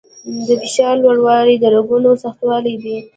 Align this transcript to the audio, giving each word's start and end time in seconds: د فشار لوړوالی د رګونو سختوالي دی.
د 0.47 0.49
فشار 0.61 0.95
لوړوالی 1.03 1.55
د 1.59 1.65
رګونو 1.75 2.09
سختوالي 2.23 2.75
دی. 2.83 2.97